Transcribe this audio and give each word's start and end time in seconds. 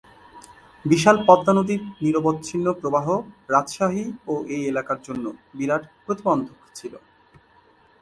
বিশাল 0.85 1.17
পদ্মা 1.27 1.53
নদীর 1.53 1.81
নিরবচ্ছিন্ন 2.03 2.65
প্রবাহ 2.79 3.07
রাজশাহী 3.49 4.05
ও 4.27 4.33
এই 4.55 4.61
এলাকার 4.71 4.99
জন্য 5.07 5.25
বিরাট 5.57 5.83
প্রতিবন্ধক 6.05 6.57
ছিল। 6.77 6.93